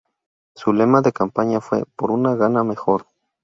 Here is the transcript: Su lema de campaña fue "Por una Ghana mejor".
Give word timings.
Su 0.55 0.73
lema 0.73 1.01
de 1.03 1.11
campaña 1.13 1.61
fue 1.61 1.83
"Por 1.95 2.09
una 2.09 2.33
Ghana 2.33 2.63
mejor". 2.63 3.05